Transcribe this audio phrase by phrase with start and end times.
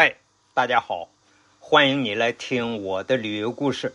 [0.00, 0.14] 嗨，
[0.54, 1.08] 大家好，
[1.58, 3.92] 欢迎你来听我的旅游故事。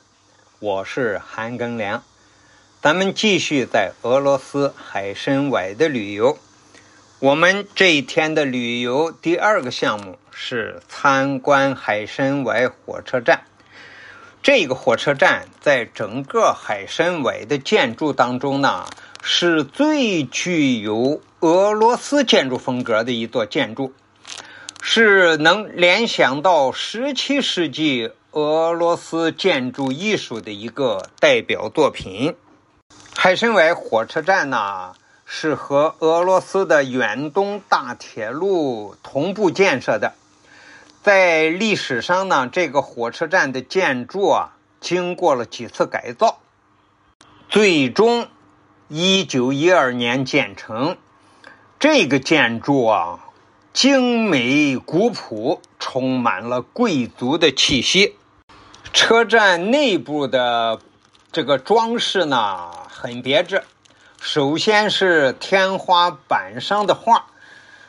[0.60, 2.04] 我是韩庚良，
[2.82, 6.38] 咱们继续在俄罗斯海参崴的旅游。
[7.20, 13.46] 我们这一天的旅游第二个项目是参观海参崴火车站。
[14.42, 18.86] 这个火车站在整个海参崴的建筑当中呢，
[19.22, 23.94] 是最具有俄罗斯建筑风格的一座建筑。
[24.86, 32.36] 是能联想到十七世纪俄罗斯建筑艺术的一个代表作品。
[33.16, 34.94] 海参崴火车站呢，
[35.26, 40.16] 是和俄罗斯的远东大铁路同步建设的。
[41.02, 46.40] 在历史上呢，这个火车站的建筑啊，经过了几次改造，
[47.48, 48.28] 最终
[48.90, 50.98] 一九一二年建成。
[51.80, 53.22] 这个建筑啊。
[53.74, 58.16] 精美古朴，充满了贵族的气息。
[58.94, 60.80] 车站内部的
[61.32, 63.64] 这个装饰呢，很别致。
[64.22, 67.26] 首先是天花板上的画，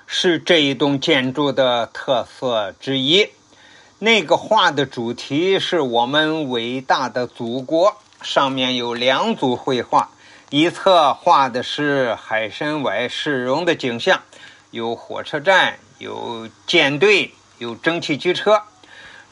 [0.06, 3.28] 是这一栋建筑的特色之一。
[3.98, 10.08] 那个画的主题是我们伟大的祖国，上面有两组绘画，
[10.48, 14.22] 一侧画的是海参崴市容的景象。
[14.74, 18.62] 有火车站，有舰队，有蒸汽机车。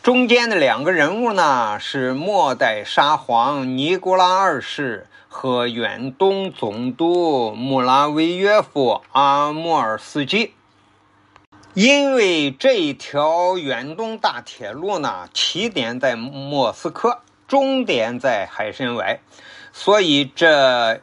[0.00, 10.54] 中间的两个人物呢，是末代沙皇尼古拉二世和远东总督穆拉维约夫阿莫尔斯基。
[11.74, 19.18] 因为这条远东大铁路呢，起点在莫斯科，终点在海参崴，
[19.72, 21.00] 所以这。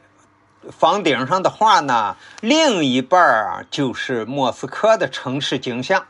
[0.68, 6.04] 房顶上的画呢，另一半儿就是莫斯科的城市景象。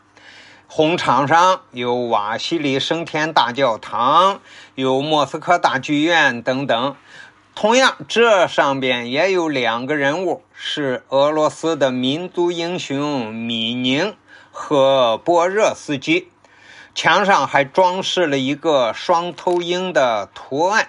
[0.67, 4.41] 红场上有瓦西里升天大教堂，
[4.75, 6.97] 有莫斯科大剧院等等。
[7.55, 14.17] 同样，这上边也有两个人物，是俄罗斯的民族英雄米宁
[14.51, 16.29] 和波热斯基。
[16.95, 20.89] 墙上还装饰了一个双头鹰的图案。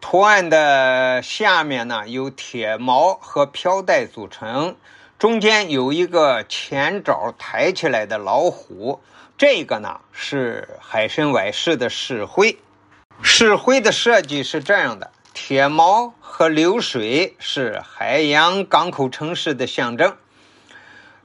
[0.00, 4.74] 图案的下面呢，由铁锚和飘带组成，
[5.18, 9.00] 中间有一个前爪抬起来的老虎。
[9.36, 12.58] 这个呢是海参崴市的市徽。
[13.22, 20.16] 市徽的设计是这样的：铁锚和流水是海洋港口城市的象征。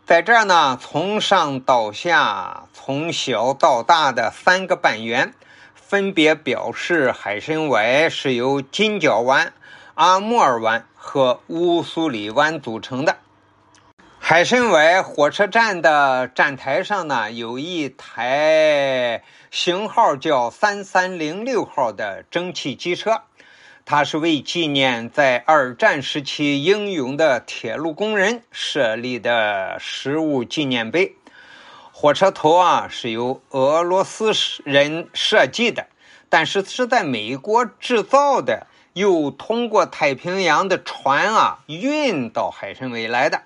[0.05, 5.33] 在这儿呢，从上到下，从小到大的三个半圆。
[5.87, 9.53] 分别表示海参崴是由金角湾、
[9.93, 13.17] 阿穆尔湾和乌苏里湾组成的。
[14.17, 23.21] 海参崴火车站的站台上呢，有一台型号叫三三零六号的蒸汽机车，
[23.85, 31.15] 它是为纪念在二战时期英勇的铁路工人设立的实物纪念碑。
[31.97, 34.33] 火车头啊是由俄罗斯
[34.65, 35.87] 人设计的，
[36.27, 43.43] 但是是在美国制造的，又通过太平洋的船啊运到海参崴来的。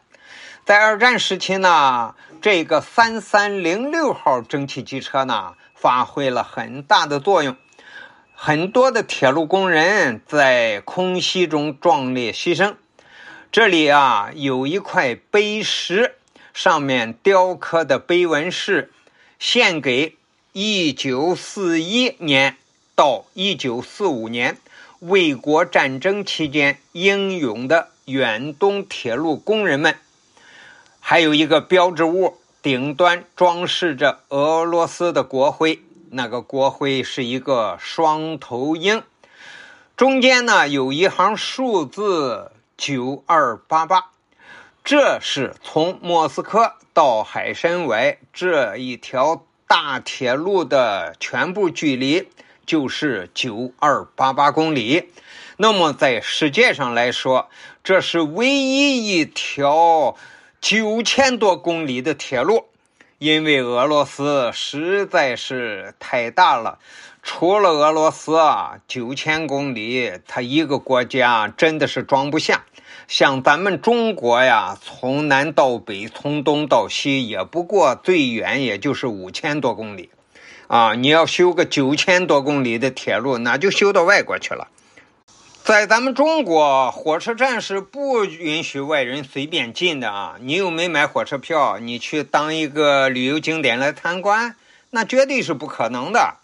[0.65, 7.55] 在二战时期呢，这个三三零六号蒸汽机车呢发挥了很大的作用，
[8.33, 12.73] 很多的铁路工人在空袭中壮烈牺牲。
[13.51, 16.15] 这里啊有一块碑石。
[16.53, 18.91] 上面雕刻的碑文是：
[19.39, 20.17] 献给
[20.53, 22.57] 1941年
[22.95, 24.57] 到1945年
[24.99, 29.97] 卫国战争期间英勇的远东铁路工人们。
[30.99, 39.01] 还有一个标志物，顶端装饰着俄罗斯的国徽，那个国徽是一个双头鹰，
[39.95, 44.03] 中间呢有一行数字9288。
[44.89, 52.27] 这是从莫斯科到海参崴这一条大铁路的全部距离，
[52.65, 55.11] 就是九二八八公里。
[55.57, 57.51] 那么在世界上来说，
[57.83, 60.15] 这是唯一一条
[60.59, 62.65] 九千多公里的铁路，
[63.19, 66.79] 因为俄罗斯实在是太大了。
[67.21, 72.63] 除了俄罗斯啊，九千公里，它一个国家真的是装不下。
[73.09, 80.11] 像咱们中国呀，从南到北，从东到西，也不过最远也就是五千多公里，
[80.67, 84.67] 啊，你要修个九千多公里的铁路，那就修到外国去了。
[85.63, 90.35] 在咱们中国，火车站是不允许外人随便进的啊！
[90.39, 94.55] 你又没买火车票，你去当一个旅游景点来参观，
[94.91, 96.35] 那绝对是不可能的。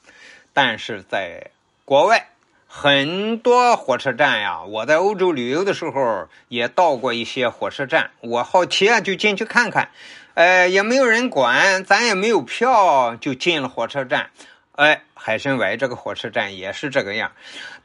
[0.51, 1.51] 但是在
[1.85, 2.29] 国外，
[2.77, 9.91] 很多火车站呀，我在欧洲旅游的时候也到过一些火车站，我好奇啊，就进去看看。
[10.33, 14.29] 呃，也没有人管，咱也没有票，就进了火车站。
[14.73, 17.31] 哎，海参崴这个火车站也是这个样，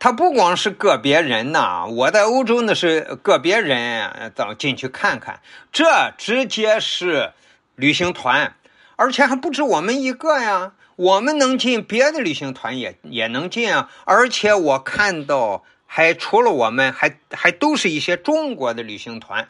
[0.01, 5.39] 它不光是个别人呐，我在欧洲那是个别人咱进去看看，
[5.71, 7.31] 这直接是
[7.77, 8.55] 旅行团，
[8.97, 15.65] 而且还不止我们一个呀，我们能进，别的旅行团也也能进啊，而且我看到。
[15.93, 19.49] 还除了我们，还还都是一些中国的旅行团。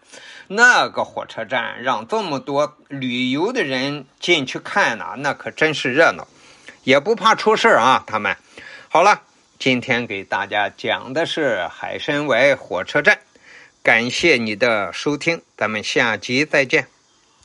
[0.48, 6.26] 那个火车站让这么多旅游的人进去看呢，那可真是热闹，
[6.82, 8.04] 也不怕出事啊。
[8.06, 8.34] 他们
[8.88, 9.20] 好了，
[9.58, 13.18] 今天给大家讲的是海参崴火车站，
[13.82, 16.99] 感谢你的收听，咱们下集再见。